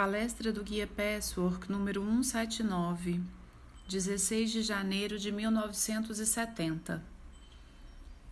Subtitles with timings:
[0.00, 3.20] Palestra do Guia Passwork número 179,
[3.86, 7.04] 16 de janeiro de 1970.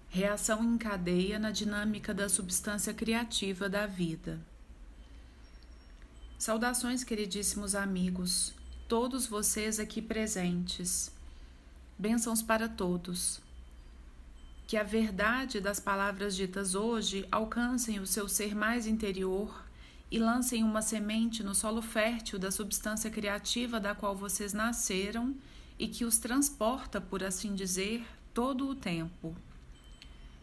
[0.08, 4.40] Reação em cadeia na dinâmica da substância criativa da vida.
[6.38, 8.54] Saudações, queridíssimos amigos,
[8.88, 11.12] todos vocês aqui presentes.
[11.98, 13.42] Bênçãos para todos.
[14.66, 19.67] Que a verdade das palavras ditas hoje alcancem o seu ser mais interior
[20.10, 25.34] e lancem uma semente no solo fértil da substância criativa da qual vocês nasceram
[25.78, 29.36] e que os transporta, por assim dizer, todo o tempo.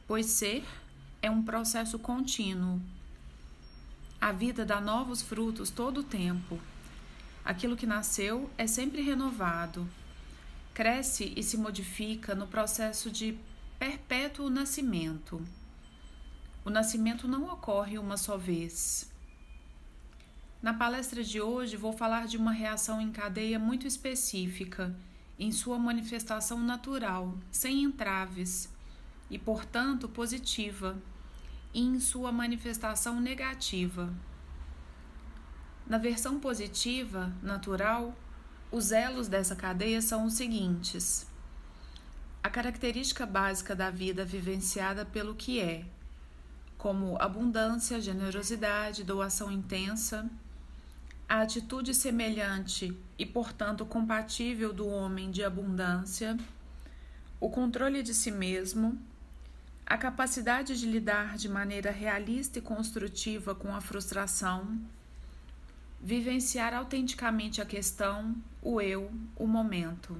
[0.07, 0.63] Pois ser
[1.21, 2.79] é um processo contínuo.
[4.21, 6.59] A vida dá novos frutos todo o tempo.
[7.43, 9.87] Aquilo que nasceu é sempre renovado.
[10.73, 13.37] Cresce e se modifica no processo de
[13.77, 15.41] perpétuo nascimento.
[16.63, 19.14] O nascimento não ocorre uma só vez.
[20.65, 24.95] Na palestra de hoje, vou falar de uma reação em cadeia muito específica,
[25.37, 28.67] em sua manifestação natural, sem entraves,
[29.29, 30.97] e, portanto, positiva,
[31.71, 34.11] e em sua manifestação negativa.
[35.85, 38.15] Na versão positiva, natural,
[38.71, 41.27] os elos dessa cadeia são os seguintes:
[42.41, 45.85] a característica básica da vida vivenciada pelo que é,
[46.75, 50.27] como abundância, generosidade, doação intensa
[51.27, 56.37] a atitude semelhante e, portanto, compatível do homem de abundância,
[57.39, 58.97] o controle de si mesmo,
[59.85, 64.79] a capacidade de lidar de maneira realista e construtiva com a frustração,
[65.99, 70.15] vivenciar autenticamente a questão, o eu, o momento.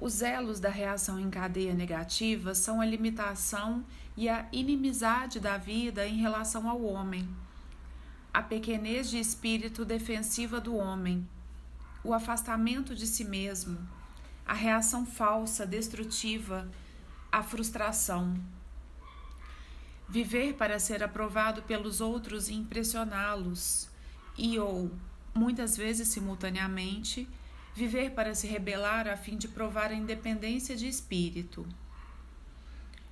[0.00, 3.84] Os elos da reação em cadeia negativa são a limitação
[4.16, 7.28] e a inimizade da vida em relação ao homem
[8.38, 11.28] a pequenez de espírito defensiva do homem,
[12.04, 13.76] o afastamento de si mesmo,
[14.46, 16.70] a reação falsa, destrutiva,
[17.32, 18.40] a frustração.
[20.08, 23.88] Viver para ser aprovado pelos outros e impressioná-los,
[24.36, 24.92] e ou,
[25.34, 27.28] muitas vezes simultaneamente,
[27.74, 31.66] viver para se rebelar a fim de provar a independência de espírito.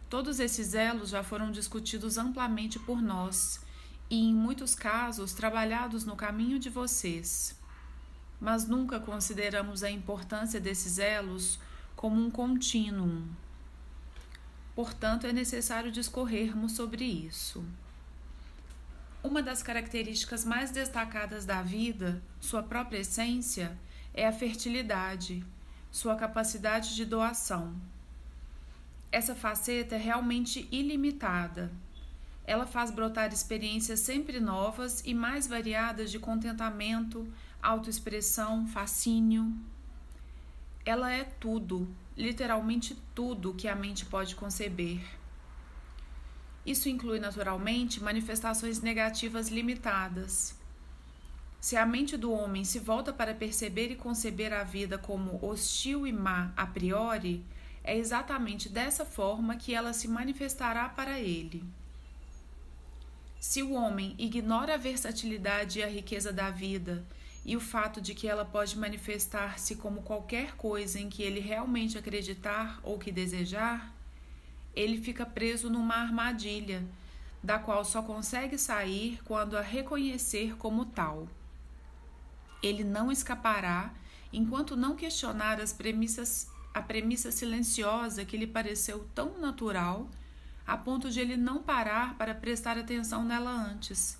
[0.09, 3.66] Todos esses elos já foram discutidos amplamente por nós
[4.09, 7.59] e, em muitos casos, trabalhados no caminho de vocês.
[8.41, 11.59] Mas nunca consideramos a importância desses elos
[11.95, 13.25] como um contínuo.
[14.75, 17.65] Portanto, é necessário discorrermos sobre isso.
[19.23, 23.77] Uma das características mais destacadas da vida, sua própria essência,
[24.15, 25.45] é a fertilidade,
[25.91, 27.75] sua capacidade de doação.
[29.11, 31.73] Essa faceta é realmente ilimitada
[32.47, 37.27] ela faz brotar experiências sempre novas e mais variadas de contentamento,
[37.61, 39.53] autoexpressão, fascínio.
[40.85, 45.01] Ela é tudo, literalmente tudo que a mente pode conceber.
[46.65, 50.55] Isso inclui naturalmente manifestações negativas limitadas.
[51.61, 56.07] Se a mente do homem se volta para perceber e conceber a vida como hostil
[56.07, 57.45] e má a priori,
[57.83, 61.65] é exatamente dessa forma que ela se manifestará para ele.
[63.49, 67.07] Se o homem ignora a versatilidade e a riqueza da vida
[67.45, 71.97] e o fato de que ela pode manifestar-se como qualquer coisa em que ele realmente
[71.97, 73.95] acreditar ou que desejar,
[74.75, 76.85] ele fica preso numa armadilha,
[77.41, 81.29] da qual só consegue sair quando a reconhecer como tal.
[82.61, 83.95] Ele não escapará
[84.33, 90.11] enquanto não questionar as premissas, a premissa silenciosa que lhe pareceu tão natural
[90.67, 94.19] a ponto de ele não parar para prestar atenção nela antes.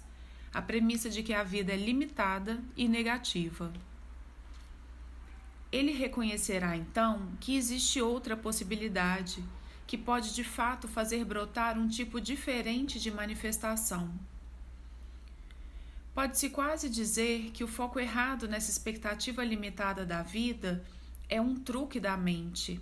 [0.55, 3.73] A premissa de que a vida é limitada e negativa.
[5.73, 9.43] Ele reconhecerá então que existe outra possibilidade,
[9.87, 14.11] que pode de fato fazer brotar um tipo diferente de manifestação.
[16.15, 20.83] Pode-se quase dizer que o foco errado nessa expectativa limitada da vida
[21.29, 22.81] é um truque da mente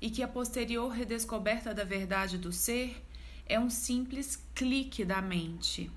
[0.00, 3.04] e que a posterior redescoberta da verdade do ser
[3.46, 5.90] é um simples clique da mente.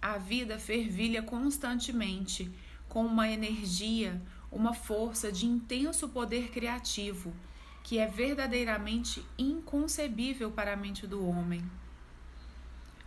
[0.00, 2.50] A vida fervilha constantemente
[2.88, 7.32] com uma energia, uma força de intenso poder criativo
[7.82, 11.62] que é verdadeiramente inconcebível para a mente do homem.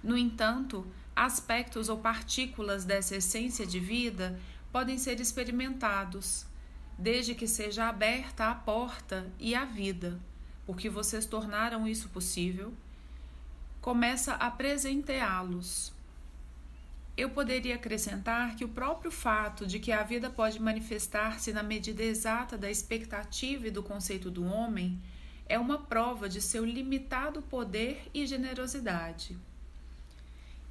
[0.03, 0.85] No entanto,
[1.15, 4.39] aspectos ou partículas dessa essência de vida
[4.71, 6.45] podem ser experimentados
[6.97, 10.19] desde que seja aberta a porta e a vida,
[10.65, 12.73] porque vocês tornaram isso possível,
[13.81, 15.93] começa a presenteá-los.
[17.17, 22.03] Eu poderia acrescentar que o próprio fato de que a vida pode manifestar-se na medida
[22.03, 25.01] exata da expectativa e do conceito do homem
[25.47, 29.37] é uma prova de seu limitado poder e generosidade.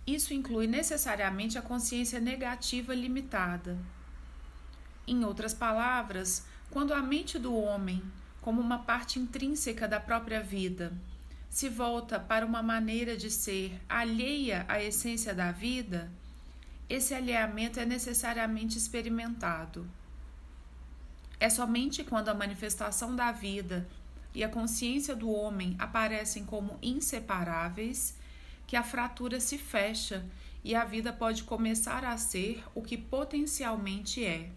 [0.06, 3.78] Isso inclui necessariamente a consciência negativa limitada.
[5.06, 8.02] Em outras palavras, quando a mente do homem,
[8.40, 10.92] como uma parte intrínseca da própria vida,
[11.50, 16.10] se volta para uma maneira de ser alheia à essência da vida,
[16.88, 19.86] esse alheamento é necessariamente experimentado.
[21.38, 23.86] É somente quando a manifestação da vida
[24.34, 28.16] e a consciência do homem aparecem como inseparáveis
[28.66, 30.24] que a fratura se fecha
[30.64, 34.50] e a vida pode começar a ser o que potencialmente é.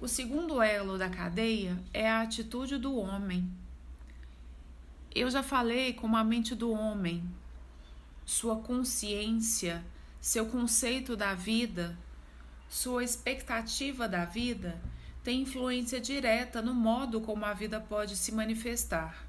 [0.00, 3.50] O segundo elo da cadeia é a atitude do homem.
[5.12, 7.28] Eu já falei como a mente do homem,
[8.24, 9.84] sua consciência,
[10.20, 11.98] seu conceito da vida,
[12.68, 14.80] sua expectativa da vida
[15.24, 19.26] tem influência direta no modo como a vida pode se manifestar.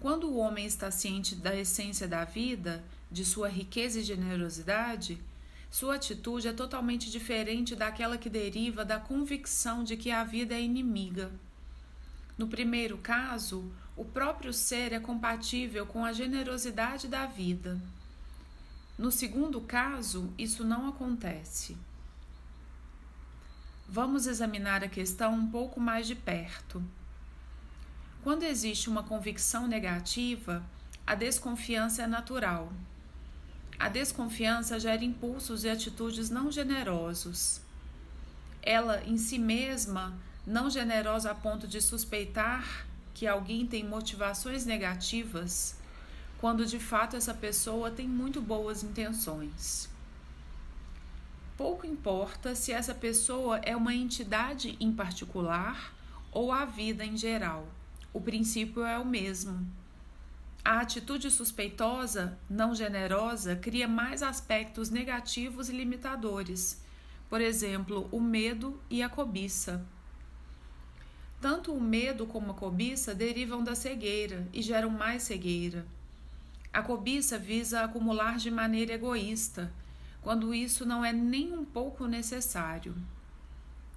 [0.00, 5.18] Quando o homem está ciente da essência da vida, de sua riqueza e generosidade,
[5.72, 10.60] sua atitude é totalmente diferente daquela que deriva da convicção de que a vida é
[10.60, 11.32] inimiga.
[12.36, 17.80] No primeiro caso, o próprio ser é compatível com a generosidade da vida.
[18.98, 21.74] No segundo caso, isso não acontece.
[23.88, 26.84] Vamos examinar a questão um pouco mais de perto.
[28.22, 30.62] Quando existe uma convicção negativa,
[31.06, 32.70] a desconfiança é natural.
[33.82, 37.60] A desconfiança gera impulsos e atitudes não generosos.
[38.62, 45.74] Ela, em si mesma, não generosa a ponto de suspeitar que alguém tem motivações negativas,
[46.38, 49.90] quando de fato essa pessoa tem muito boas intenções.
[51.56, 55.92] Pouco importa se essa pessoa é uma entidade em particular
[56.30, 57.66] ou a vida em geral
[58.12, 59.66] o princípio é o mesmo.
[60.64, 66.80] A atitude suspeitosa, não generosa, cria mais aspectos negativos e limitadores,
[67.28, 69.84] por exemplo, o medo e a cobiça.
[71.40, 75.84] Tanto o medo como a cobiça derivam da cegueira e geram mais cegueira.
[76.72, 79.72] A cobiça visa acumular de maneira egoísta,
[80.22, 82.94] quando isso não é nem um pouco necessário.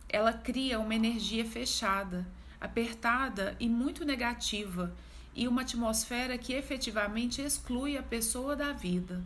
[0.10, 2.26] Ela cria uma energia fechada
[2.60, 4.94] apertada e muito negativa,
[5.36, 9.22] e uma atmosfera que efetivamente exclui a pessoa da vida.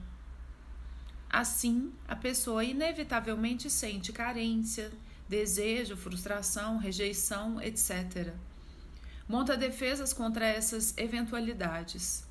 [1.29, 4.91] Assim, a pessoa inevitavelmente sente carência,
[5.29, 8.33] desejo, frustração, rejeição, etc.
[9.27, 12.27] Monta defesas contra essas eventualidades.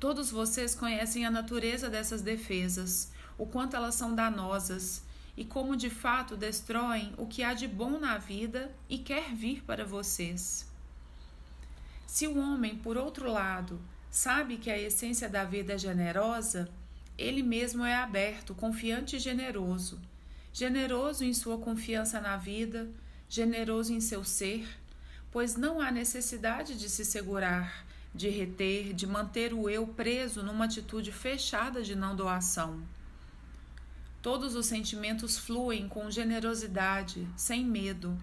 [0.00, 5.04] Todos vocês conhecem a natureza dessas defesas, o quanto elas são danosas
[5.36, 9.62] e como de fato destroem o que há de bom na vida e quer vir
[9.62, 10.66] para vocês.
[12.06, 13.80] Se o homem, por outro lado,
[14.10, 16.70] sabe que a essência da vida é generosa,
[17.18, 20.00] ele mesmo é aberto, confiante e generoso.
[20.52, 22.88] Generoso em sua confiança na vida,
[23.28, 24.66] generoso em seu ser,
[25.30, 30.64] pois não há necessidade de se segurar, de reter, de manter o eu preso numa
[30.64, 32.80] atitude fechada de não doação.
[34.22, 38.16] Todos os sentimentos fluem com generosidade, sem medo,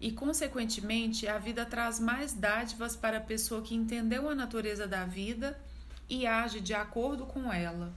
[0.00, 5.04] e, consequentemente, a vida traz mais dádivas para a pessoa que entendeu a natureza da
[5.04, 5.60] vida
[6.08, 7.92] e age de acordo com ela.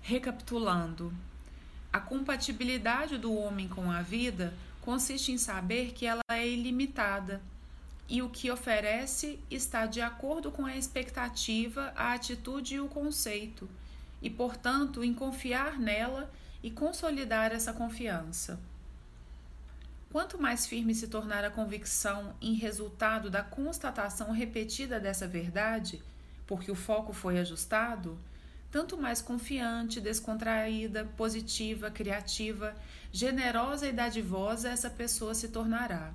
[0.00, 1.12] Recapitulando,
[1.92, 7.42] a compatibilidade do homem com a vida consiste em saber que ela é ilimitada
[8.08, 13.68] e o que oferece está de acordo com a expectativa, a atitude e o conceito
[14.22, 16.30] e, portanto, em confiar nela
[16.62, 18.60] e consolidar essa confiança.
[20.16, 26.02] Quanto mais firme se tornar a convicção em resultado da constatação repetida dessa verdade,
[26.46, 28.18] porque o foco foi ajustado,
[28.70, 32.74] tanto mais confiante, descontraída, positiva, criativa,
[33.12, 36.14] generosa e dadivosa essa pessoa se tornará.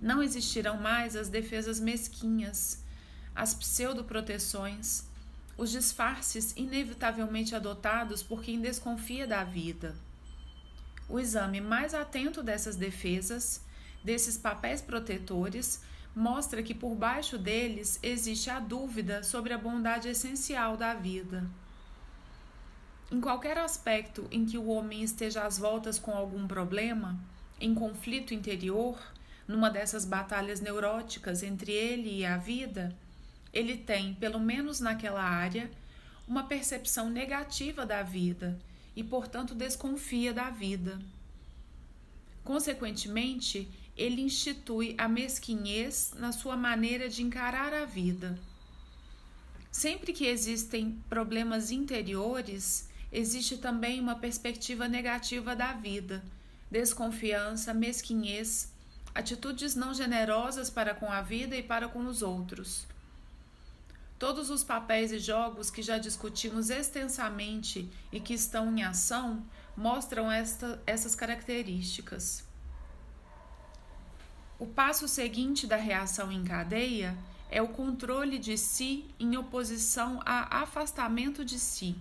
[0.00, 2.82] Não existirão mais as defesas mesquinhas,
[3.34, 5.04] as pseudoproteções,
[5.58, 9.94] os disfarces inevitavelmente adotados por quem desconfia da vida.
[11.10, 13.60] O exame mais atento dessas defesas,
[14.02, 15.82] desses papéis protetores,
[16.14, 21.44] mostra que por baixo deles existe a dúvida sobre a bondade essencial da vida.
[23.10, 27.18] Em qualquer aspecto em que o homem esteja às voltas com algum problema,
[27.60, 28.96] em conflito interior,
[29.48, 32.96] numa dessas batalhas neuróticas entre ele e a vida,
[33.52, 35.68] ele tem, pelo menos naquela área,
[36.28, 38.56] uma percepção negativa da vida
[38.94, 40.98] e, portanto, desconfia da vida.
[42.44, 48.38] Consequentemente, ele institui a mesquinhez na sua maneira de encarar a vida.
[49.70, 56.24] Sempre que existem problemas interiores, existe também uma perspectiva negativa da vida,
[56.70, 58.72] desconfiança, mesquinhez,
[59.14, 62.86] atitudes não generosas para com a vida e para com os outros.
[64.20, 69.42] Todos os papéis e jogos que já discutimos extensamente e que estão em ação
[69.74, 72.44] mostram esta, essas características.
[74.58, 77.16] O passo seguinte da reação em cadeia
[77.50, 81.96] é o controle de si em oposição a afastamento de si.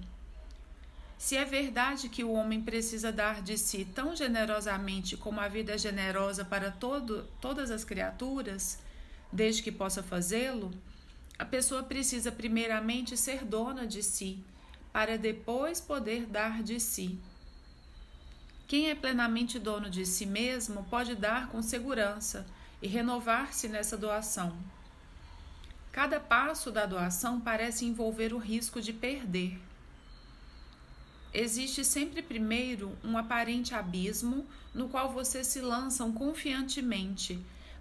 [1.18, 5.72] Se é verdade que o homem precisa dar de si tão generosamente como a vida
[5.72, 8.78] é generosa para todo, todas as criaturas,
[9.32, 10.70] desde que possa fazê-lo,
[11.40, 14.44] a pessoa precisa primeiramente ser dona de si,
[14.92, 17.18] para depois poder dar de si.
[18.68, 22.46] Quem é plenamente dono de si mesmo pode dar com segurança
[22.82, 24.56] e renovar-se nessa doação.
[25.94, 29.60] Cada passo da doação parece envolver o risco de perder.
[31.34, 37.40] Existe sempre primeiro um aparente abismo no qual vocês se lançam confiantemente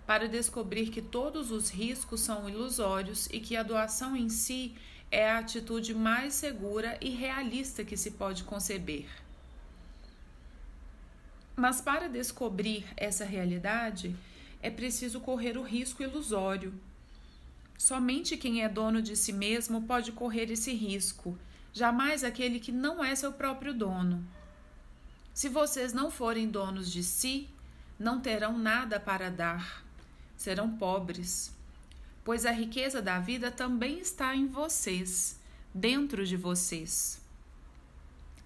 [0.09, 4.75] para descobrir que todos os riscos são ilusórios e que a doação em si
[5.11, 9.07] é a atitude mais segura e realista que se pode conceber.
[11.55, 14.17] Mas para descobrir essa realidade,
[14.63, 16.73] é preciso correr o risco ilusório.
[17.77, 21.39] Somente quem é dono de si mesmo pode correr esse risco,
[21.71, 24.27] jamais aquele que não é seu próprio dono.
[25.35, 27.47] Se vocês não forem donos de si,
[27.99, 29.87] não terão nada para dar,
[30.39, 31.53] serão pobres,
[32.25, 35.39] pois a riqueza da vida também está em vocês,
[35.75, 37.21] dentro de vocês.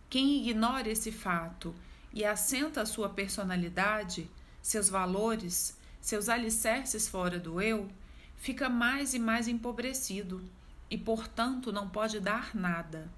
[0.08, 1.74] Quem ignora esse fato
[2.12, 4.28] e assenta a sua personalidade,
[4.60, 7.88] seus valores, seus alicerces fora do eu,
[8.36, 10.42] fica mais e mais empobrecido
[10.90, 13.10] e, portanto, não pode dar nada.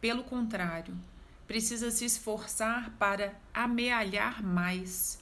[0.00, 0.96] Pelo contrário,
[1.46, 5.19] precisa se esforçar para amealhar mais,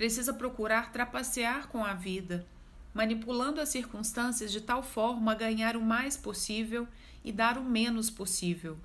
[0.00, 2.46] precisa procurar trapacear com a vida,
[2.94, 6.88] manipulando as circunstâncias de tal forma a ganhar o mais possível
[7.22, 8.78] e dar o menos possível.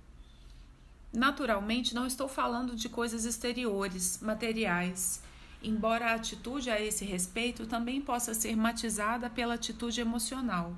[1.14, 5.24] Naturalmente, não estou falando de coisas exteriores, materiais,
[5.64, 10.76] embora a atitude a esse respeito também possa ser matizada pela atitude emocional.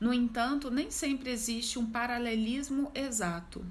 [0.00, 3.64] No entanto, nem sempre existe um paralelismo exato.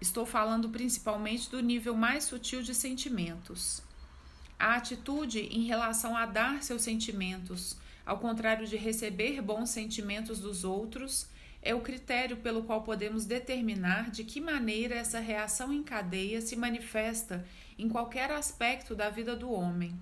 [0.00, 3.82] Estou falando principalmente do nível mais sutil de sentimentos.
[4.58, 10.64] A atitude em relação a dar seus sentimentos, ao contrário de receber bons sentimentos dos
[10.64, 11.28] outros,
[11.62, 16.54] é o critério pelo qual podemos determinar de que maneira essa reação em cadeia se
[16.54, 17.44] manifesta
[17.78, 19.98] em qualquer aspecto da vida do homem.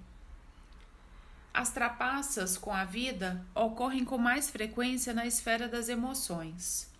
[1.54, 6.92] As trapaças com a vida ocorrem com mais frequência na esfera das emoções.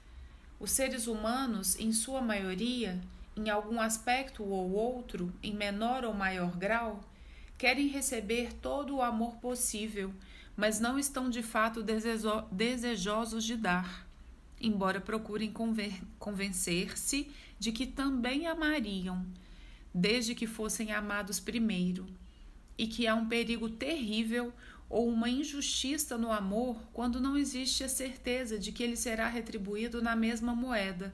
[0.65, 2.99] Os seres humanos, em sua maioria,
[3.37, 7.05] em algum aspecto ou outro, em menor ou maior grau,
[7.59, 10.11] querem receber todo o amor possível,
[10.57, 11.85] mas não estão de fato
[12.51, 14.07] desejosos de dar
[14.59, 15.53] embora procurem
[16.19, 19.23] convencer-se de que também amariam,
[19.93, 22.07] desde que fossem amados primeiro,
[22.79, 24.51] e que há um perigo terrível
[24.89, 30.03] ou uma injustiça no amor quando não existe a certeza de que ele será retribuído
[30.03, 31.13] na mesma moeda,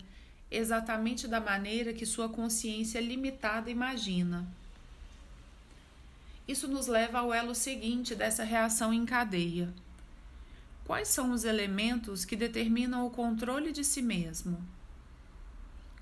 [0.50, 4.46] exatamente da maneira que sua consciência limitada imagina.
[6.46, 9.72] Isso nos leva ao elo seguinte dessa reação em cadeia
[10.90, 14.60] Quais são os elementos que determinam o controle de si mesmo?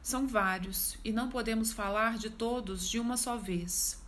[0.02, 4.02] São vários e não podemos falar de todos de uma só vez.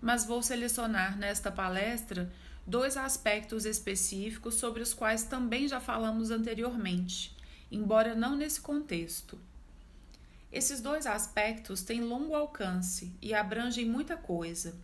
[0.00, 2.32] Mas vou selecionar nesta palestra
[2.66, 7.36] dois aspectos específicos sobre os quais também já falamos anteriormente,
[7.70, 9.38] embora não nesse contexto.
[10.50, 14.74] Esses dois aspectos têm longo alcance e abrangem muita coisa.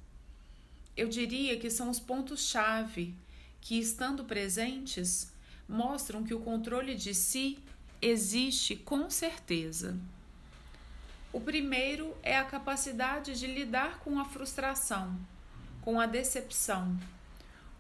[0.97, 3.15] Eu diria que são os pontos-chave
[3.61, 5.33] que, estando presentes,
[5.69, 7.59] mostram que o controle de si
[8.01, 9.97] existe com certeza.
[11.33, 15.19] O primeiro é a capacidade de lidar com a frustração,
[15.81, 16.99] com a decepção,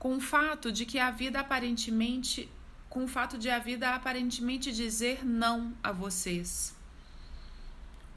[0.02, 2.48] com o fato de que a vida aparentemente,
[2.90, 6.74] com o fato de a vida aparentemente dizer não a vocês.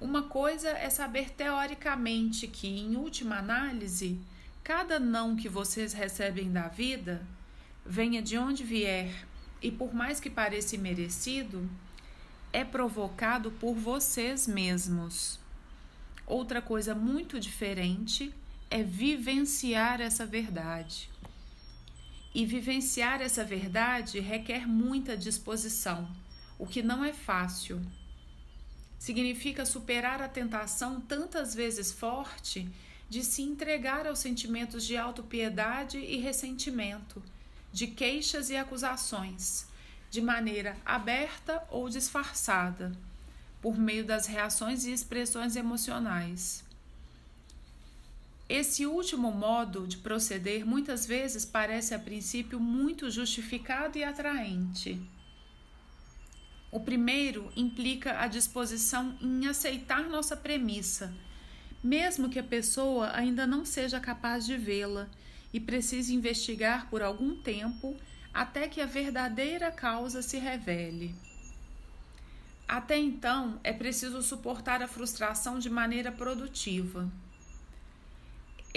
[0.01, 4.19] Uma coisa é saber teoricamente que, em última análise,
[4.63, 7.23] cada não que vocês recebem da vida
[7.85, 9.23] venha de onde vier,
[9.61, 11.69] e por mais que pareça merecido,
[12.51, 15.39] é provocado por vocês mesmos.
[16.25, 18.33] Outra coisa muito diferente
[18.71, 21.13] é vivenciar essa verdade.
[22.35, 26.05] E vivenciar essa verdade requer muita disposição,
[26.59, 27.81] o que não é fácil.
[28.99, 32.69] Significa superar a tentação tantas vezes forte
[33.09, 37.23] de se entregar aos sentimentos de autopiedade e ressentimento,
[37.71, 39.65] de queixas e acusações,
[40.11, 42.91] de maneira aberta ou disfarçada,
[43.61, 46.64] por meio das reações e expressões emocionais.
[48.47, 55.01] Esse último modo de proceder muitas vezes parece a princípio muito justificado e atraente.
[56.71, 61.13] O primeiro implica a disposição em aceitar nossa premissa
[61.85, 65.07] mesmo que a pessoa ainda não seja capaz de vê-la
[65.53, 67.95] e precise investigar por algum tempo
[68.33, 71.13] até que a verdadeira causa se revele.
[72.67, 77.07] Até então, é preciso suportar a frustração de maneira produtiva.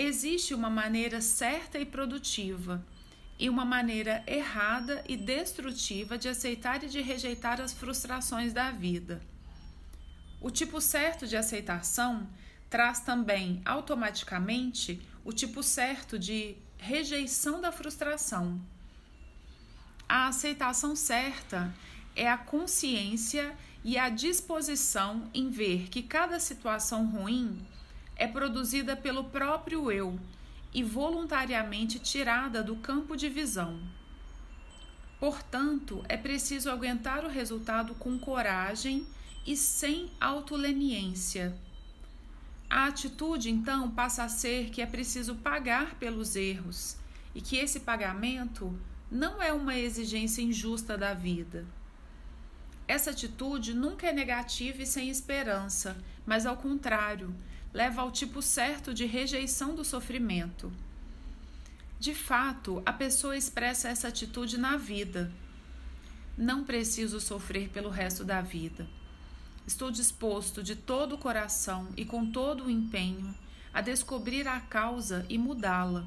[0.00, 2.86] Existe uma maneira certa e produtiva
[3.36, 9.20] e uma maneira errada e destrutiva de aceitar e de rejeitar as frustrações da vida.
[10.40, 12.28] O tipo certo de aceitação
[12.70, 18.60] traz também automaticamente o tipo certo de rejeição da frustração.
[20.08, 21.74] A aceitação certa
[22.14, 23.52] é a consciência
[23.82, 27.66] e a disposição em ver que cada situação ruim
[28.18, 30.18] é produzida pelo próprio eu
[30.74, 33.80] e voluntariamente tirada do campo de visão.
[35.18, 39.06] Portanto, é preciso aguentar o resultado com coragem
[39.46, 41.56] e sem autoleniência
[42.70, 46.98] a atitude, então, passa a ser que é preciso pagar pelos erros
[47.34, 48.78] e que esse pagamento
[49.10, 51.64] não é uma exigência injusta da vida.
[52.86, 55.96] Essa atitude nunca é negativa e sem esperança,
[56.26, 57.34] mas ao contrário,
[57.72, 60.72] leva ao tipo certo de rejeição do sofrimento.
[61.98, 65.32] De fato, a pessoa expressa essa atitude na vida.
[66.36, 68.86] Não preciso sofrer pelo resto da vida.
[69.66, 73.34] Estou disposto de todo o coração e com todo o empenho
[73.74, 76.06] a descobrir a causa e mudá-la.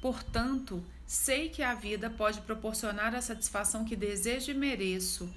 [0.00, 5.28] Portanto, sei que a vida pode proporcionar a satisfação que desejo e mereço,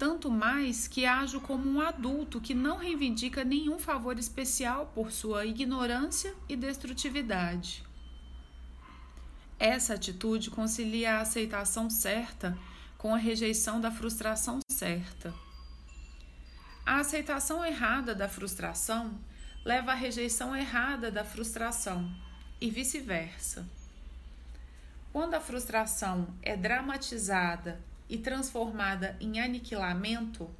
[0.00, 5.44] tanto mais que ajo como um adulto que não reivindica nenhum favor especial por sua
[5.44, 7.84] ignorância e destrutividade.
[9.58, 12.56] Essa atitude concilia a aceitação certa
[12.96, 15.34] com a rejeição da frustração certa.
[16.86, 19.20] A aceitação errada da frustração
[19.62, 22.10] leva à rejeição errada da frustração
[22.58, 23.68] e vice-versa.
[25.12, 30.50] Quando a frustração é dramatizada e transformada em aniquilamento,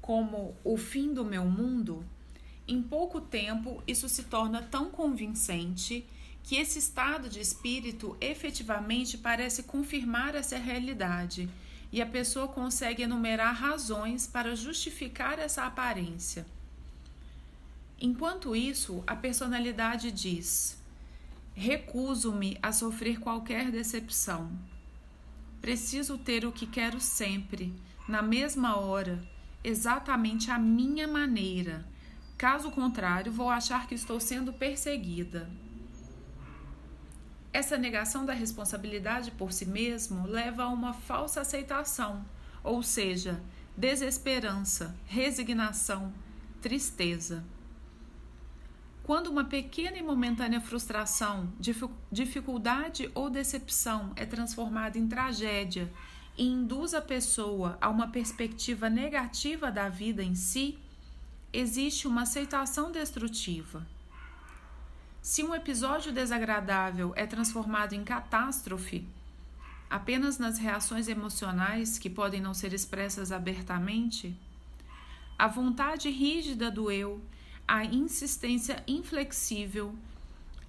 [0.00, 2.04] como o fim do meu mundo,
[2.68, 6.04] em pouco tempo isso se torna tão convincente
[6.42, 11.48] que esse estado de espírito efetivamente parece confirmar essa realidade
[11.92, 16.44] e a pessoa consegue enumerar razões para justificar essa aparência.
[18.00, 20.76] Enquanto isso, a personalidade diz:
[21.54, 24.50] recuso-me a sofrer qualquer decepção.
[25.60, 27.74] Preciso ter o que quero sempre,
[28.08, 29.20] na mesma hora,
[29.64, 31.84] exatamente à minha maneira.
[32.38, 35.50] Caso contrário, vou achar que estou sendo perseguida.
[37.52, 42.24] Essa negação da responsabilidade por si mesmo leva a uma falsa aceitação,
[42.62, 43.40] ou seja,
[43.74, 46.12] desesperança, resignação,
[46.60, 47.42] tristeza.
[49.06, 51.52] Quando uma pequena e momentânea frustração,
[52.10, 55.92] dificuldade ou decepção é transformada em tragédia
[56.36, 60.76] e induz a pessoa a uma perspectiva negativa da vida em si,
[61.52, 63.86] existe uma aceitação destrutiva.
[65.22, 69.06] Se um episódio desagradável é transformado em catástrofe,
[69.88, 74.36] apenas nas reações emocionais que podem não ser expressas abertamente,
[75.38, 77.22] a vontade rígida do eu,
[77.66, 79.94] a insistência inflexível,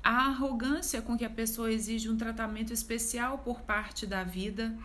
[0.03, 4.77] a arrogância com que a pessoa exige um tratamento especial por parte da vida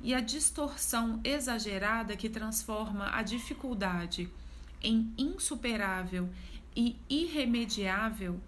[0.00, 4.30] e a distorção exagerada que transforma a dificuldade
[4.82, 6.28] em insuperável
[6.76, 8.40] e irremediável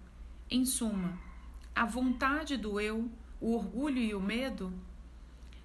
[0.49, 1.19] em suma,
[1.75, 4.73] a vontade do eu, o orgulho e o medo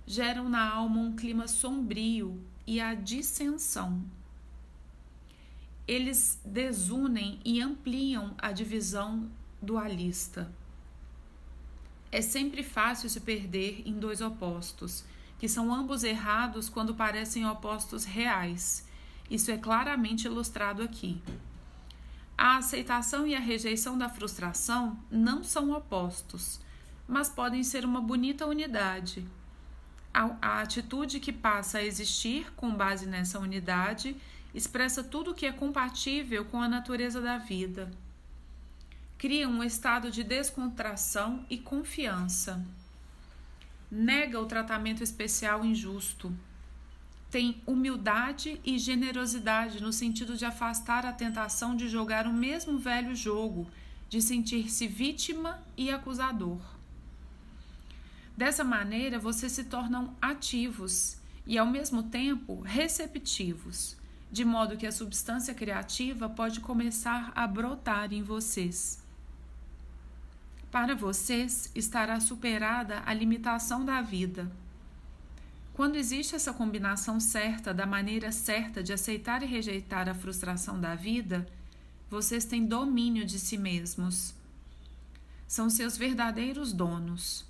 [0.06, 4.02] geram na alma um clima sombrio e a dissensão.
[5.86, 9.30] Eles desunem e ampliam a divisão
[9.62, 10.50] dualista.
[12.10, 15.04] É sempre fácil se perder em dois opostos,
[15.38, 18.84] que são ambos errados quando parecem opostos reais,
[19.28, 21.20] Isso é claramente ilustrado aqui.
[22.38, 26.60] A aceitação e a rejeição da frustração não são opostos,
[27.08, 29.26] mas podem ser uma bonita unidade.
[30.14, 34.16] A, a, atitude que passa a existir com base nessa unidade
[34.56, 37.92] expressa tudo o que é compatível com a natureza da vida.
[39.16, 42.64] Cria um estado de descontração e confiança.
[43.90, 46.36] Nega o tratamento especial injusto
[47.30, 53.14] tem humildade e generosidade no sentido de afastar a tentação de jogar o mesmo velho
[53.14, 53.68] jogo,
[54.08, 56.60] de sentir-se vítima e acusador.
[58.36, 63.96] Dessa maneira, vocês se tornam ativos e, ao mesmo tempo, receptivos,
[64.30, 69.02] de modo que a substância criativa pode começar a brotar em vocês.
[70.70, 74.50] Para vocês, estará superada a limitação da vida
[75.76, 80.94] quando existe essa combinação certa, da maneira certa de aceitar e rejeitar a frustração da
[80.94, 81.46] vida,
[82.08, 84.34] vocês têm domínio de si mesmos.
[85.46, 87.44] São seus verdadeiros donos.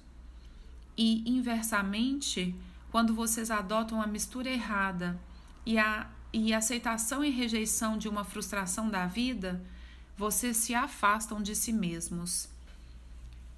[0.97, 2.53] E, inversamente,
[2.91, 5.17] quando vocês adotam a mistura errada
[5.65, 9.63] e a, e aceitação e rejeição de uma frustração da vida,
[10.17, 12.49] vocês se afastam de si mesmos.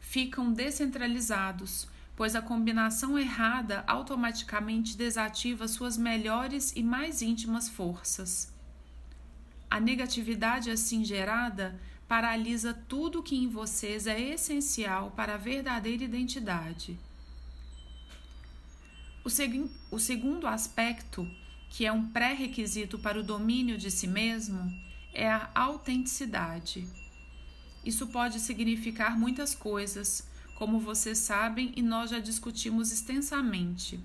[0.01, 1.89] Ficam descentralizados
[2.19, 8.53] pois a combinação errada automaticamente desativa suas melhores e mais íntimas forças.
[9.71, 16.99] A negatividade assim gerada paralisa tudo que em vocês é essencial para a verdadeira identidade.
[19.25, 21.25] O, seg o segundo aspecto,
[21.69, 24.73] que é um pré-requisito para o domínio de si mesmo,
[25.13, 26.89] é a autenticidade.
[27.85, 34.01] Isso pode significar muitas coisas, como vocês sabem e nós já discutimos extensamente.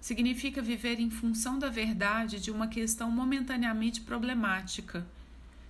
[0.00, 5.06] Significa viver em função da verdade de uma questão momentaneamente problemática.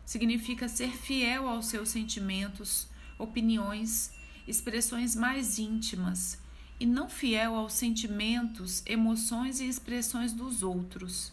[0.06, 4.12] Significa ser fiel aos seus sentimentos, opiniões,
[4.46, 6.40] expressões mais íntimas
[6.78, 11.32] e não fiel aos sentimentos, emoções e expressões dos outros.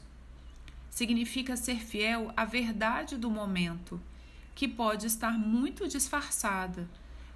[0.89, 3.99] Significa ser fiel à verdade do momento,
[4.53, 6.87] que pode estar muito disfarçada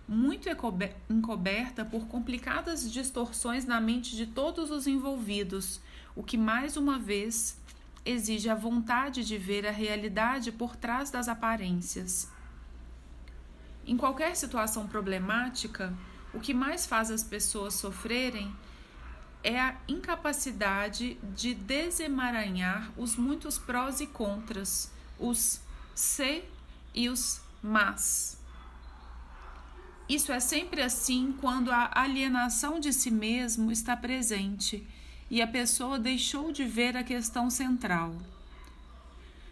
[0.08, 0.50] muito
[1.10, 5.80] encoberta por complicadas distorções na mente de todos os envolvidos,
[6.16, 7.58] o que mais uma vez
[8.06, 12.30] exige a vontade de ver a realidade por trás das aparências.
[13.88, 15.94] Em qualquer situação problemática,
[16.34, 18.54] o que mais faz as pessoas sofrerem
[19.44, 25.62] é a incapacidade de desemaranhar os muitos prós e contras, os
[25.94, 26.44] se
[26.94, 28.42] e os mas.
[30.08, 34.86] Isso é sempre assim quando a alienação de si mesmo está presente
[35.30, 38.16] e a pessoa deixou de ver a questão central.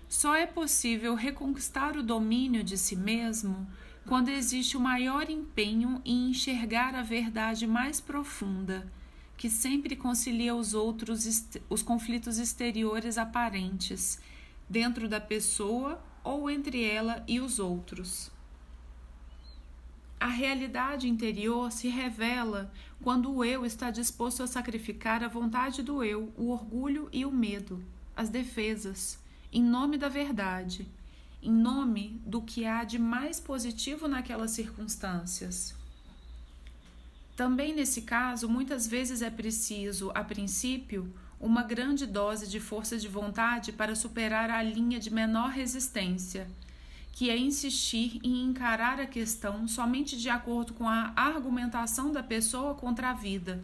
[0.08, 3.68] Só é possível reconquistar o domínio de si mesmo
[4.08, 8.92] quando existe o maior empenho em enxergar a verdade mais profunda,
[9.38, 14.20] que sempre concilia os outros os conflitos exteriores aparentes
[14.70, 18.32] dentro da pessoa ou entre ela e os outros.
[20.20, 26.04] A realidade interior se revela quando o eu está disposto a sacrificar a vontade do
[26.04, 27.84] eu, o orgulho e o medo,
[28.16, 29.20] as defesas,
[29.52, 30.88] em nome da verdade,
[31.42, 35.76] em nome do que há de mais positivo naquelas circunstâncias.
[37.36, 43.08] Também nesse caso, muitas vezes é preciso, a princípio, uma grande dose de força de
[43.08, 46.48] vontade para superar a linha de menor resistência
[47.12, 52.74] que é insistir em encarar a questão somente de acordo com a argumentação da pessoa
[52.74, 53.64] contra a vida,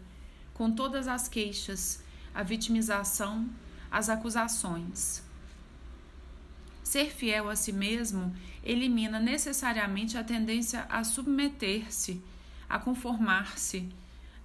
[0.53, 3.49] com todas as queixas, a vitimização,
[3.89, 5.23] as acusações.
[6.87, 12.21] Ser fiel a si mesmo elimina necessariamente a tendência a submeter-se,
[12.69, 13.89] a conformar-se,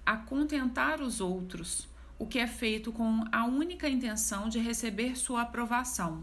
[0.05, 1.87] a contentar os outros,
[2.19, 6.21] o que é feito com a única intenção de receber sua aprovação.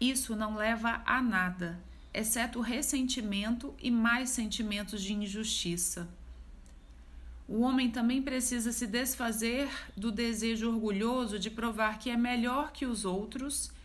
[0.00, 1.80] Isso não leva a nada,
[2.14, 6.08] exceto ressentimento e mais sentimentos de injustiça.
[7.48, 12.86] O homem também precisa se desfazer do desejo orgulhoso de provar que é melhor que
[12.86, 13.76] os outros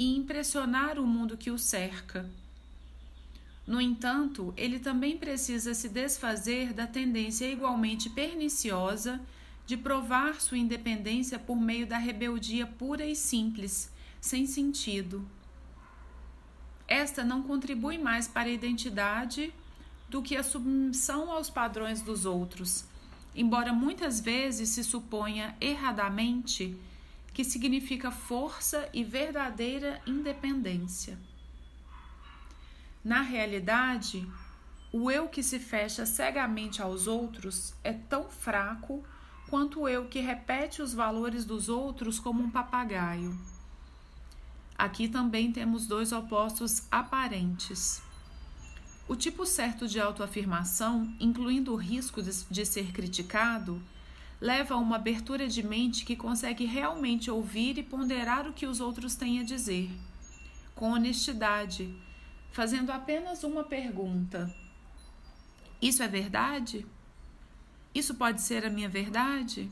[0.00, 2.28] e impressionar o mundo que o cerca.
[3.66, 9.20] No entanto, ele também precisa se desfazer da tendência igualmente perniciosa
[9.66, 15.24] de provar sua independência por meio da rebeldia pura e simples, sem sentido
[16.90, 19.54] esta não contribui mais para a identidade
[20.08, 22.84] do que a submissão aos padrões dos outros,
[23.32, 26.76] embora muitas vezes se suponha erradamente
[27.32, 31.18] que significa força e verdadeira independência.
[33.02, 34.26] Na realidade,
[34.92, 39.04] o eu que se fecha cegamente aos outros é tão fraco
[39.48, 43.38] quanto o eu que repete os valores dos outros como um papagaio.
[44.76, 48.00] Aqui também temos dois opostos aparentes.
[49.06, 53.82] O tipo certo de autoafirmação, incluindo o risco de, ser criticado,
[54.40, 58.80] leva a uma abertura de mente que consegue realmente ouvir e ponderar o que os
[58.80, 59.90] outros têm a dizer,
[60.74, 61.94] com honestidade,
[62.50, 64.54] fazendo apenas uma pergunta:
[65.80, 66.86] Isso é verdade?
[67.94, 69.70] Isso pode ser a minha verdade?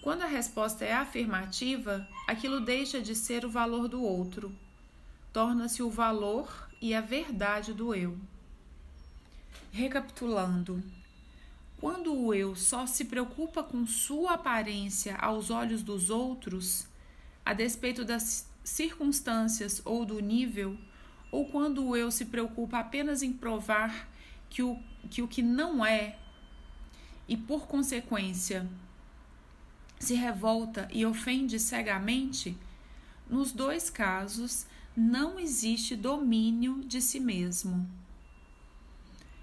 [0.00, 4.56] Quando a resposta é afirmativa, aquilo deixa de ser o valor do outro,
[5.30, 8.18] torna-se o valor e a verdade do eu.
[9.70, 10.82] Recapitulando,
[11.80, 16.86] quando o eu só se preocupa com sua aparência aos olhos dos outros,
[17.44, 20.76] a despeito das circunstâncias ou do nível,
[21.32, 24.08] ou quando o eu se preocupa apenas em provar
[24.50, 26.18] que o que, o que não é
[27.26, 28.68] e, por consequência,
[29.98, 32.58] se revolta e ofende cegamente,
[33.28, 37.88] nos dois casos não existe domínio de si mesmo.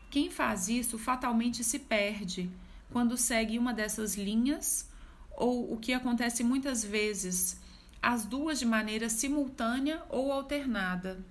[0.10, 2.50] Quem faz isso fatalmente se perde
[2.92, 4.90] quando segue uma dessas linhas,
[5.32, 7.60] ou o que acontece muitas vezes,
[8.02, 11.24] as duas de maneira simultânea ou alternada.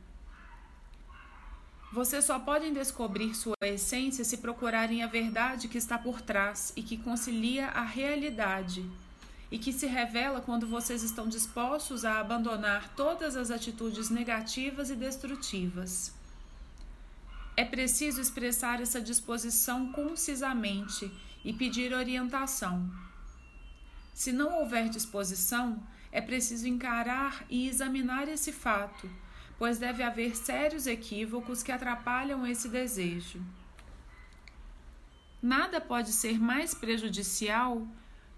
[1.92, 6.82] Vocês só podem descobrir sua essência se procurarem a verdade que está por trás e
[6.82, 8.84] que concilia a realidade,
[9.50, 14.96] e que se revela quando vocês estão dispostos a abandonar todas as atitudes negativas e
[14.96, 16.15] destrutivas.
[17.56, 21.10] É preciso expressar essa disposição concisamente
[21.44, 22.90] e pedir orientação.
[24.12, 29.08] Se não houver disposição, é preciso encarar e examinar esse fato
[29.58, 33.40] pois deve haver sérios equívocos que atrapalham esse desejo.
[35.40, 37.86] Nada pode ser mais prejudicial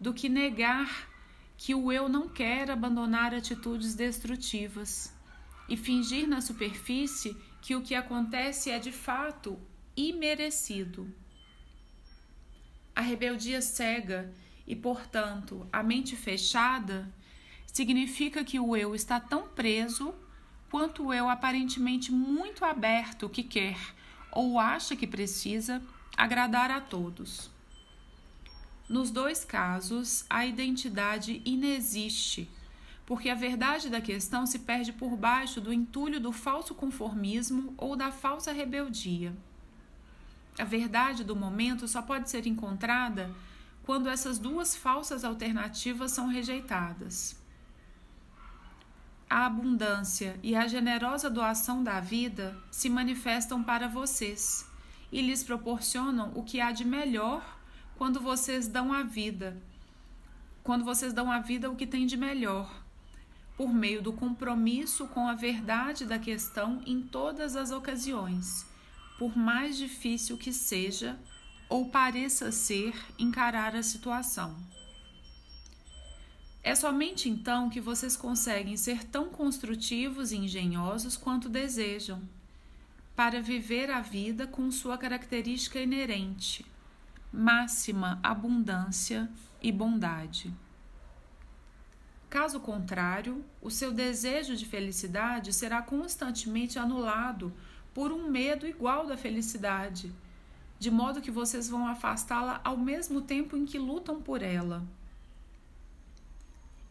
[0.00, 1.09] do que negar
[1.57, 5.12] que o eu não quer abandonar atitudes destrutivas
[5.68, 9.58] e fingir na superfície que o que acontece é de fato
[9.96, 11.12] imerecido.
[12.94, 14.32] A rebeldia cega
[14.66, 17.12] e, portanto, a mente fechada
[17.66, 20.14] significa que o eu está tão preso
[20.70, 23.78] quanto eu aparentemente muito aberto que quer
[24.30, 25.82] ou acha que precisa
[26.16, 27.50] agradar a todos.
[28.88, 32.48] Nos dois casos, a identidade inexiste,
[33.08, 37.96] porque a verdade da questão se perde por baixo do entulho do falso conformismo ou
[37.96, 39.34] da falsa rebeldia.
[40.58, 43.34] A verdade do momento só pode ser encontrada
[43.82, 47.38] quando essas duas falsas alternativas são rejeitadas
[49.30, 54.66] a abundância e a generosa doação da vida se manifestam para vocês
[55.12, 57.58] e lhes proporcionam o que há de melhor
[57.96, 59.56] quando vocês dão a vida.
[60.62, 62.70] Quando vocês dão à vida o que tem de melhor,
[63.58, 68.64] por meio do compromisso com a verdade da questão em todas as ocasiões,
[69.18, 71.18] por mais difícil que seja
[71.68, 74.56] ou pareça ser encarar a situação.
[76.62, 82.22] É somente então que vocês conseguem ser tão construtivos e engenhosos quanto desejam,
[83.16, 86.64] para viver a vida com sua característica inerente,
[87.32, 89.28] máxima abundância
[89.60, 90.54] e bondade.
[92.28, 97.52] Caso contrário, o seu desejo de felicidade será constantemente anulado
[97.94, 100.12] por um medo igual da felicidade,
[100.78, 104.86] de modo que vocês vão afastá-la ao mesmo tempo em que lutam por ela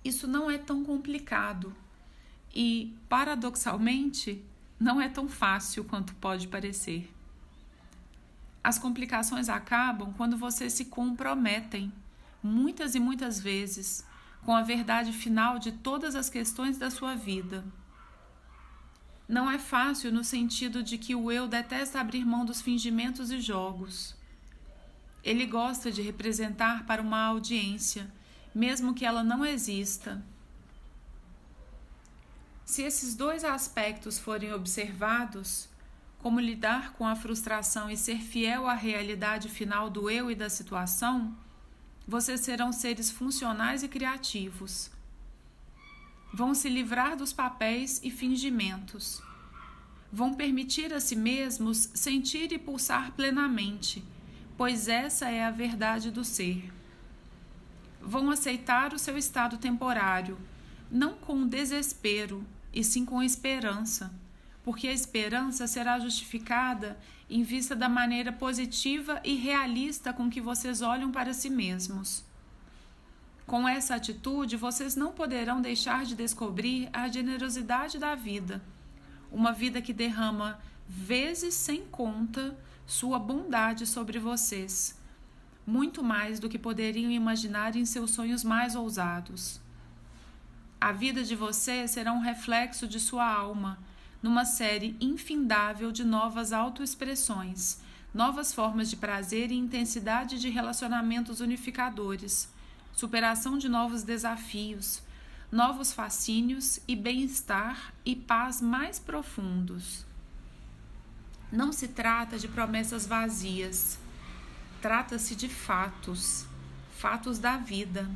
[0.08, 1.76] isso não é tão complicado
[2.54, 4.44] e, paradoxalmente,
[4.80, 7.12] não é tão fácil quanto pode parecer.
[8.64, 11.92] As complicações acabam quando vocês se comprometem,
[12.42, 14.06] muitas e muitas vezes,
[14.48, 17.66] com a verdade final de todas as questões da sua vida.
[19.28, 23.42] Não é fácil no sentido de que o eu detesta abrir mão dos fingimentos e
[23.42, 24.16] jogos.
[25.22, 28.10] Ele gosta de representar para uma audiência
[28.56, 30.24] mesmo que ela não exista.
[32.64, 35.68] Se esses dois aspectos forem observados,
[36.20, 40.50] como lidar com a frustração e ser fiel à realidade final do eu e da
[40.50, 41.38] situação,
[42.08, 44.90] vocês serão seres funcionais e criativos.
[46.34, 49.22] Vão se livrar dos papéis e fingimentos.
[50.12, 54.04] Vão permitir a si mesmos sentir e pulsar plenamente,
[54.58, 56.72] pois essa é a verdade do ser.
[58.02, 60.38] vão aceitar o seu estado temporário,
[60.90, 64.14] não com desespero, e sim com esperança,
[64.64, 66.98] porque a esperança será justificada
[67.30, 72.24] em vista da maneira positiva e realista com que vocês olham para si mesmos.
[73.46, 78.62] Com essa atitude, vocês não poderão deixar de descobrir a generosidade da vida,
[79.32, 84.98] uma vida que derrama vezes sem conta sua bondade sobre vocês,
[85.66, 89.60] muito mais do que poderiam imaginar em seus sonhos mais ousados.
[90.80, 93.78] A vida de vocês será um reflexo de sua alma,
[94.22, 97.78] numa série infindável de novas autoexpressões,
[98.14, 102.50] novas formas de prazer e intensidade de relacionamentos unificadores,
[102.94, 105.02] superação de novos desafios,
[105.52, 110.06] novos fascínios e bem-estar e paz mais profundos.
[111.52, 113.98] Não se trata de promessas vazias,
[114.82, 116.46] trata-se de fatos,
[116.98, 118.10] fatos da vida.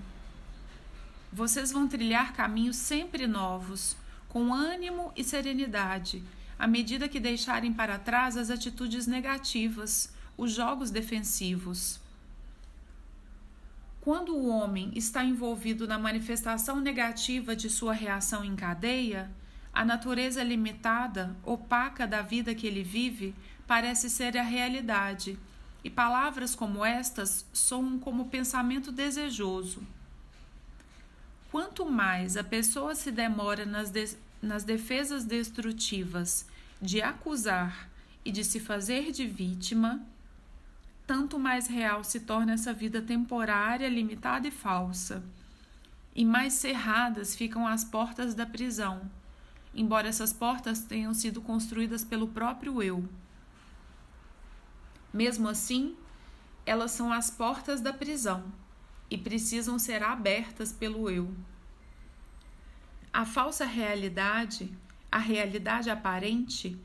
[1.32, 3.96] Vocês vão trilhar caminhos sempre novos,
[4.32, 6.24] com ânimo e serenidade,
[6.58, 12.00] à medida que deixarem para trás as atitudes negativas, os jogos defensivos.
[14.00, 19.30] Quando o homem está envolvido na manifestação negativa de sua reação em cadeia,
[19.74, 23.36] a natureza limitada, opaca da vida que ele vive,
[23.68, 25.38] parece ser a realidade,
[25.84, 29.86] e palavras como estas soam como pensamento desejoso.
[31.52, 36.48] Quanto mais a pessoa se demora nas, de, nas defesas destrutivas
[36.82, 37.90] de acusar
[38.24, 40.02] e de se fazer de vítima,
[41.06, 45.24] tanto mais real se torna essa vida temporária, limitada e falsa,
[46.16, 49.10] e mais cerradas ficam as portas da prisão
[49.74, 53.08] embora essas portas tenham sido construídas pelo próprio eu.
[55.14, 55.96] Mesmo assim,
[56.66, 58.44] elas são as portas da prisão
[59.12, 61.32] e precisam ser abertas pelo eu.
[63.14, 64.72] A falsa realidade,
[65.12, 66.80] a realidade aparente,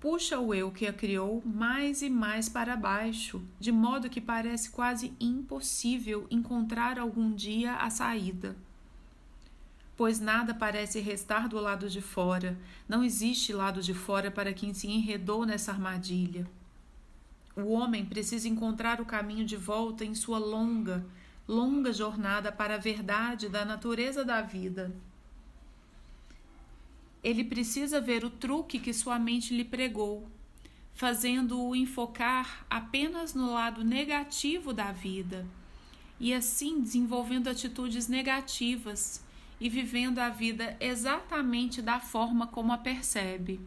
[0.00, 4.70] puxa o eu que a criou mais e mais para baixo, de modo que parece
[4.70, 8.56] quase impossível encontrar algum dia a saída
[9.96, 12.58] pois nada parece restar do lado de fora,
[12.88, 16.46] não existe lado de fora para quem se enredou nessa armadilha.
[17.56, 21.06] O homem precisa encontrar o caminho de volta em sua longa,
[21.46, 24.94] longa jornada para a verdade da natureza da vida.
[27.22, 30.28] Ele precisa ver o truque que sua mente lhe pregou,
[30.94, 35.46] fazendo-o enfocar apenas no lado negativo da vida
[36.18, 39.22] e assim desenvolvendo atitudes negativas
[39.60, 43.60] e vivendo a vida exatamente da forma como a percebe.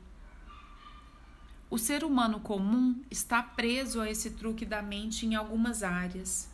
[1.70, 6.50] O ser humano comum está preso a esse truque da mente em algumas áreas.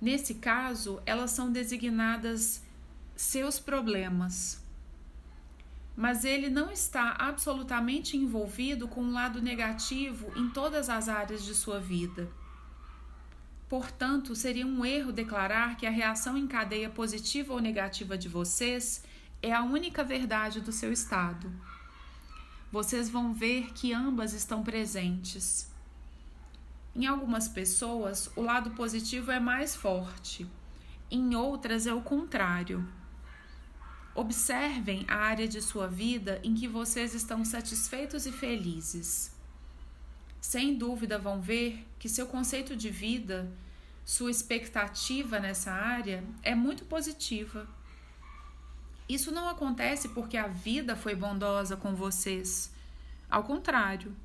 [0.00, 2.62] Nesse caso, elas são designadas
[3.16, 4.62] seus problemas.
[5.96, 11.54] Mas ele não está absolutamente envolvido com o lado negativo em todas as áreas de
[11.54, 12.30] sua vida.
[13.68, 19.02] Portanto, seria um erro declarar que a reação em cadeia positiva ou negativa de vocês
[19.42, 21.52] é a única verdade do seu estado.
[22.70, 25.70] Vocês vão ver que ambas estão presentes.
[26.98, 30.46] Em algumas pessoas, o lado positivo é mais forte,
[31.10, 32.86] em outras é o contrário.
[34.14, 39.38] Observem a área de sua vida em que vocês estão satisfeitos e felizes
[40.40, 43.50] sem dúvida vão ver que seu conceito de vida,
[44.04, 47.68] sua expectativa nessa área é muito positiva.
[49.08, 52.72] Isso não acontece porque a vida foi bondosa com vocês.
[53.28, 54.16] Ao contrário,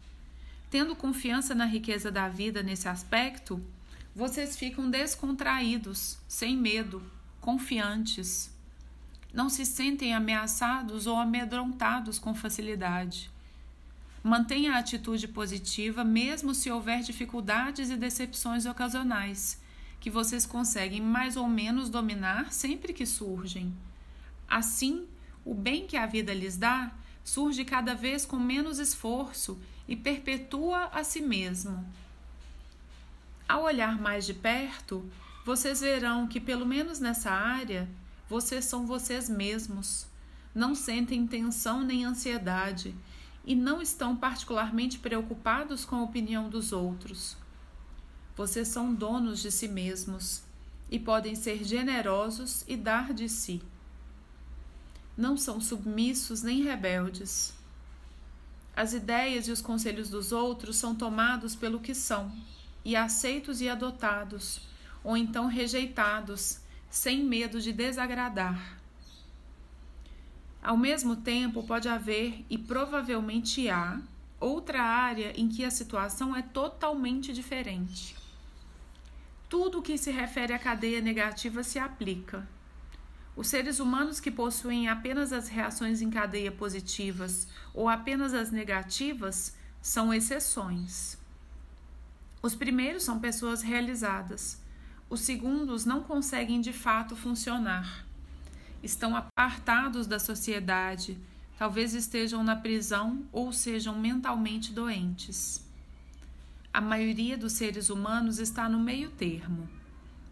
[0.74, 3.64] tendo confiança na riqueza da vida nesse aspecto,
[4.16, 7.00] vocês ficam descontraídos, sem medo,
[7.40, 8.52] confiantes.
[9.32, 13.30] Não se sentem ameaçados ou amedrontados com facilidade.
[14.24, 19.62] Mantenha a atitude positiva, mesmo se houver dificuldades e decepções ocasionais,
[20.00, 23.72] que vocês conseguem mais ou menos dominar sempre que surgem.
[24.47, 25.06] Assim,
[25.45, 26.91] o bem que a vida lhes dá
[27.24, 31.86] surge cada vez com menos esforço e perpetua a si mesmo.
[33.48, 35.08] Ao olhar mais de perto,
[35.46, 37.90] vocês verão que, pelo menos nessa área,
[38.30, 40.08] vocês são vocês mesmos.
[40.56, 42.96] Não sentem tensão nem ansiedade
[43.46, 47.36] e não estão particularmente preocupados com a opinião dos outros.
[48.36, 50.44] Vocês são donos de si mesmos
[50.90, 53.62] e podem ser generosos e dar de si.
[55.16, 57.54] Não são submissos nem rebeldes.
[58.76, 62.32] As ideias e os conselhos dos outros são tomados pelo que são,
[62.84, 64.61] e aceitos e adotados,
[65.03, 66.59] ou então rejeitados,
[66.89, 68.80] sem medo de desagradar.
[70.61, 73.99] Ao mesmo tempo, pode haver e provavelmente há
[74.39, 78.15] outra área em que a situação é totalmente diferente.
[79.49, 82.47] Tudo o que se refere à cadeia negativa se aplica.
[83.36, 89.56] Os seres humanos que possuem apenas as reações em cadeia positivas ou apenas as negativas
[89.82, 91.18] são exceções.
[92.42, 94.62] Os primeiros são pessoas realizadas,
[95.10, 98.06] os segundos não conseguem de fato funcionar.
[98.82, 101.18] Estão apartados da sociedade,
[101.58, 105.64] talvez estejam na prisão ou sejam mentalmente doentes.
[106.74, 109.70] A maioria dos seres humanos está no meio termo.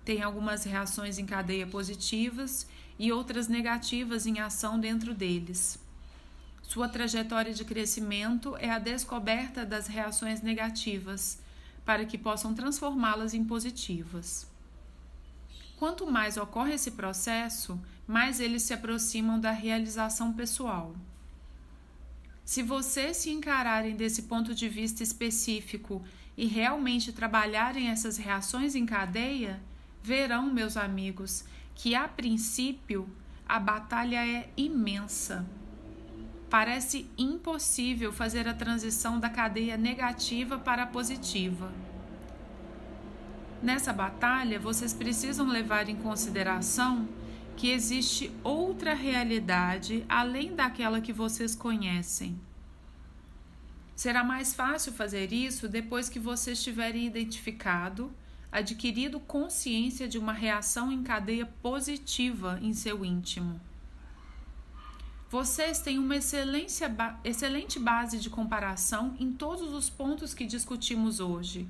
[0.03, 2.67] Tem algumas reações em cadeia positivas
[3.01, 5.79] e outras negativas em ação dentro deles.
[6.61, 11.39] Sua trajetória de crescimento é a descoberta das reações negativas,
[11.83, 14.47] para que possam transformá-las em positivas.
[15.77, 20.95] Quanto mais ocorre esse processo, mais eles se aproximam da realização pessoal.
[22.45, 26.03] Se vocês se encararem desse ponto de vista específico
[26.37, 29.59] e realmente trabalharem essas reações em cadeia,
[30.03, 31.43] verão, meus amigos,
[31.75, 33.09] que a princípio
[33.47, 35.45] a batalha é imensa.
[36.49, 41.69] Parece impossível fazer a transição da cadeia negativa para a positiva.
[43.61, 47.07] Nessa batalha, vocês precisam levar em consideração
[47.57, 52.39] que existe outra realidade além daquela que vocês conhecem.
[53.95, 58.11] Será mais fácil fazer isso depois que vocês tiverem identificado,
[58.51, 63.59] adquirido consciência de uma reação em cadeia positiva em seu íntimo.
[65.29, 71.65] Vocês têm uma excelente base de comparação em todos os pontos que discutimos hoje.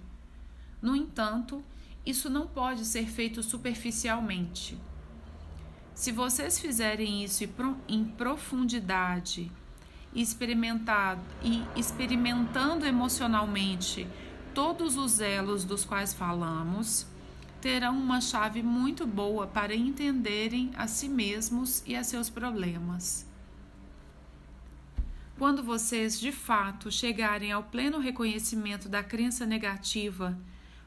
[0.82, 1.64] No entanto,
[2.04, 4.76] isso não pode ser feito superficialmente.
[5.94, 7.44] Se vocês fizerem isso
[7.88, 9.52] em profundidade
[10.16, 10.22] e,
[11.44, 14.08] e experimentando emocionalmente
[14.54, 17.06] todos os elos dos quais falamos,
[17.62, 23.26] terão uma chave muito boa para entenderem a si mesmos e a seus problemas.
[25.38, 30.38] Quando vocês de fato chegarem ao pleno reconhecimento da crença negativa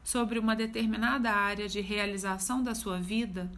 [0.03, 3.51] sobre uma determinada área de realização da sua vida,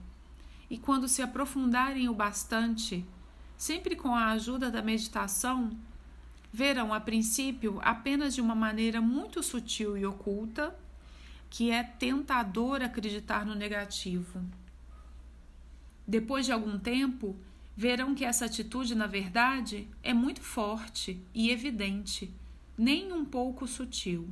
[0.69, 3.05] e quando se aprofundarem o bastante,
[3.57, 5.71] sempre com a ajuda da meditação,
[6.51, 10.75] verão a princípio apenas de uma maneira muito sutil e oculta
[11.49, 14.43] que é tentador acreditar no negativo.
[16.05, 17.35] Depois de algum tempo,
[17.75, 22.33] verão que essa atitude, na verdade, é muito forte e evidente,
[22.77, 24.27] nem um pouco sutil.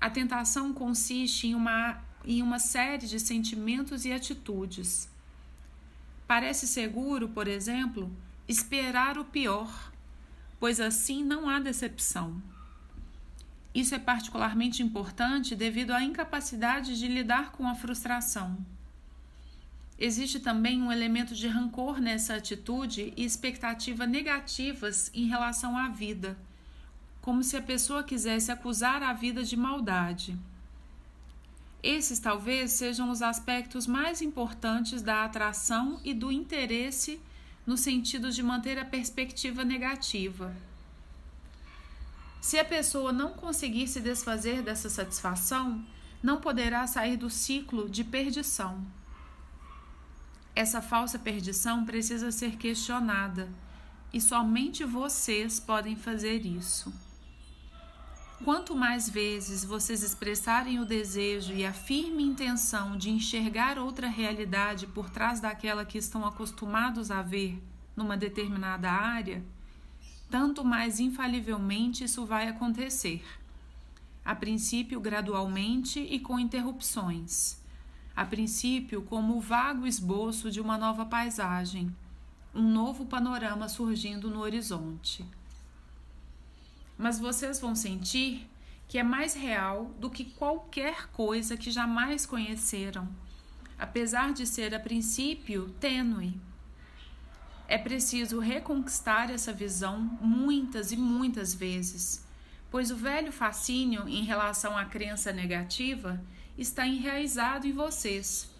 [0.00, 5.08] A tentação consiste em uma, em uma série de sentimentos e atitudes.
[6.26, 8.10] Parece seguro, por exemplo,
[8.48, 9.92] esperar o pior,
[10.64, 12.42] pois assim não há decepção.
[13.74, 18.56] Isso é particularmente importante devido à incapacidade de lidar com a frustração.
[19.98, 26.34] Existe também um elemento de rancor nessa atitude e expectativa negativas em relação à vida
[27.20, 30.34] como se a pessoa quisesse acusar a vida de maldade.
[31.82, 37.20] Esses talvez sejam os aspectos mais importantes da atração e do interesse
[37.66, 40.54] no sentido de manter a perspectiva negativa.
[42.40, 45.84] Se a pessoa não conseguir se desfazer dessa satisfação,
[46.22, 48.84] não poderá sair do ciclo de perdição.
[50.54, 53.48] Essa falsa perdição precisa ser questionada
[54.12, 56.92] e somente vocês podem fazer isso.
[58.44, 64.86] Quanto mais vezes vocês expressarem o desejo e a firme intenção de enxergar outra realidade
[64.86, 67.58] por trás daquela que estão acostumados a ver
[67.96, 69.42] numa determinada área,
[70.28, 73.24] tanto mais infalivelmente isso vai acontecer.
[74.22, 77.58] A princípio, gradualmente e com interrupções.
[78.14, 81.96] A princípio, como o vago esboço de uma nova paisagem,
[82.54, 85.24] um novo panorama surgindo no horizonte
[86.96, 88.48] mas vocês vão sentir
[88.86, 93.08] que é mais real do que qualquer coisa que jamais conheceram,
[93.78, 96.40] apesar de ser a princípio tênue.
[97.66, 102.24] É preciso reconquistar essa visão muitas e muitas vezes,
[102.70, 106.22] pois o velho fascínio em relação à crença negativa
[106.56, 108.50] está enraizado em vocês.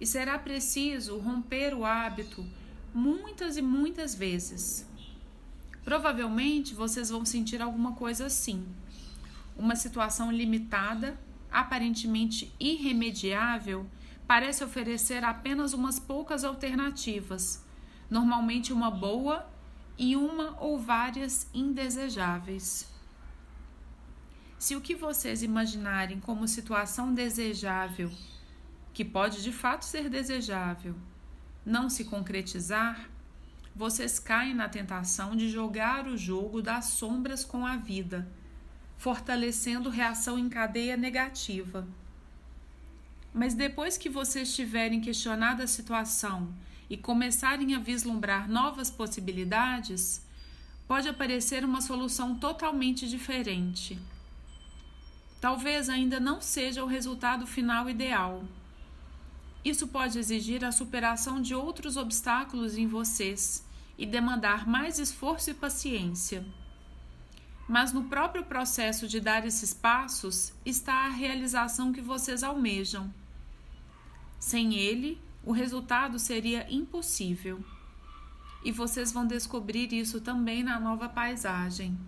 [0.00, 2.46] E será preciso romper o hábito
[2.94, 4.87] muitas e muitas vezes.
[5.88, 8.62] Provavelmente vocês vão sentir alguma coisa assim.
[9.56, 11.18] Uma situação limitada,
[11.50, 13.86] aparentemente irremediável,
[14.26, 17.64] parece oferecer apenas umas poucas alternativas,
[18.10, 19.50] normalmente uma boa
[19.96, 22.86] e uma ou várias indesejáveis.
[24.58, 28.12] Se o que vocês imaginarem como situação desejável,
[28.92, 30.94] que pode de fato ser desejável,
[31.64, 33.08] não se concretizar,
[33.78, 38.28] vocês caem na tentação de jogar o jogo das sombras com a vida,
[38.96, 41.86] fortalecendo reação em cadeia negativa.
[43.32, 46.52] Mas depois que vocês tiverem questionado a situação
[46.90, 50.26] e começarem a vislumbrar novas possibilidades,
[50.88, 53.96] pode aparecer uma solução totalmente diferente.
[55.40, 58.42] Talvez ainda não seja o resultado final ideal.
[59.64, 63.67] Isso pode exigir a superação de outros obstáculos em vocês
[63.98, 66.46] e demandar mais esforço e paciência.
[67.68, 73.12] Mas no próprio processo de dar esses passos está a realização que vocês almejam.
[74.38, 77.62] Sem ele, o resultado seria impossível.
[78.64, 81.98] E vocês vão descobrir isso também na nova paisagem.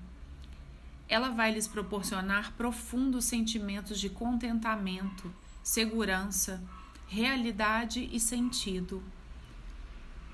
[1.08, 5.32] Ela vai lhes proporcionar profundos sentimentos de contentamento,
[5.62, 6.62] segurança,
[7.06, 9.02] realidade e sentido.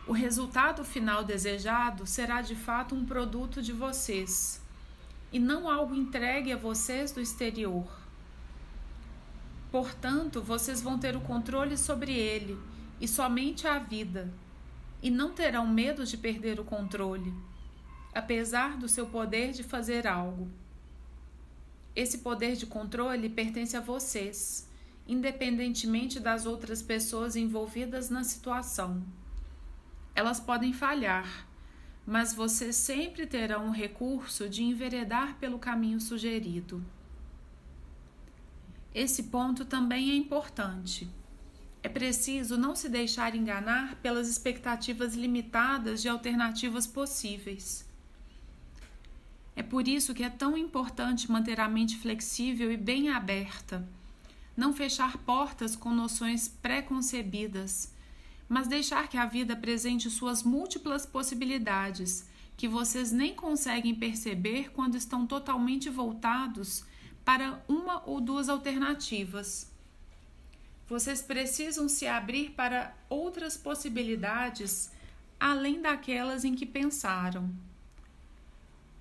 [0.07, 4.63] O resultado final desejado será de fato um produto de vocês
[5.33, 7.85] e não algo entregue a vocês do exterior.
[9.69, 12.57] Portanto, vocês vão ter o controle sobre ele
[13.01, 14.33] e somente a vida,
[15.03, 17.35] e não terão medo de perder o controle,
[18.15, 20.49] apesar do seu poder de fazer algo.
[21.97, 24.69] Esse poder de controle pertence a vocês,
[25.07, 29.03] independentemente das outras pessoas envolvidas na situação.
[30.17, 31.47] Elas podem falhar,
[32.07, 36.83] mas vocês sempre terão o recurso de enveredar pelo caminho sugerido.
[38.95, 41.07] Esse ponto também é importante.
[41.83, 47.87] É preciso não se deixar enganar pelas expectativas limitadas de alternativas possíveis.
[49.55, 53.87] É por isso que é tão importante manter a mente flexível e bem aberta,
[54.57, 57.95] não fechar portas com noções preconcebidas,
[58.49, 64.97] mas deixar que a vida apresente suas múltiplas possibilidades, que vocês nem conseguem perceber quando
[64.97, 66.85] estão totalmente voltados
[67.25, 69.71] para uma ou duas alternativas.
[70.89, 74.93] Vocês precisam se abrir para outras possibilidades
[75.39, 77.51] além daquelas em que pensaram.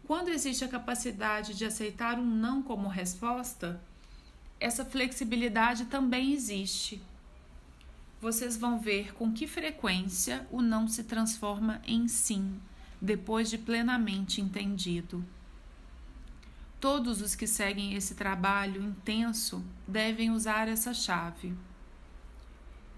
[0.06, 3.80] Quando existe a capacidade de aceitar um não como resposta,
[4.60, 7.02] essa flexibilidade também existe.
[8.26, 12.60] Vocês vão ver com que frequência o não se transforma em sim,
[13.00, 15.24] depois de plenamente entendido.
[16.80, 21.54] Todos os que seguem esse trabalho intenso devem usar essa chave.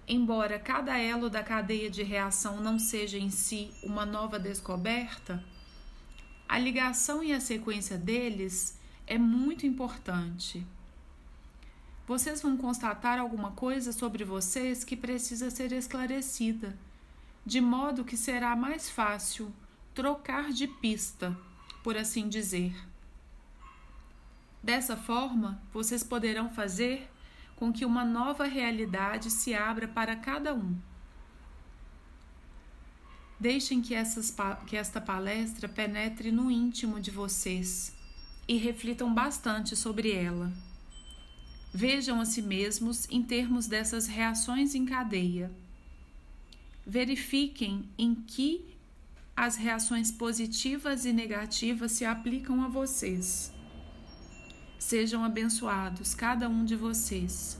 [0.08, 5.44] Embora cada elo da cadeia de reação não seja em si uma nova descoberta,
[6.48, 10.66] a ligação e a sequência deles é muito importante.
[12.08, 16.74] Vocês vão constatar alguma coisa sobre vocês que precisa ser esclarecida,
[17.46, 19.54] de modo que será mais fácil
[19.94, 21.38] trocar de pista,
[21.84, 22.74] por assim dizer.
[24.64, 27.10] Dessa forma, vocês poderão fazer
[27.58, 30.78] com que uma nova realidade se abra para cada um.
[33.38, 34.34] Deixem que, essas,
[34.66, 37.94] que esta palestra penetre no íntimo de vocês
[38.48, 40.54] e reflitam bastante sobre ela.
[41.74, 45.52] Vejam a si mesmos em termos dessas reações em cadeia.
[46.86, 48.66] Verifiquem em que
[49.36, 53.52] as reações positivas e negativas se aplicam a vocês.
[54.80, 57.60] Sejam abençoados, cada um de vocês.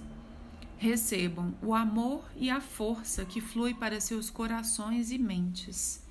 [0.78, 6.02] Recebam o amor e a força que flui para seus corações e mentes.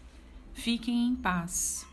[0.53, 1.87] Fiquem em paz.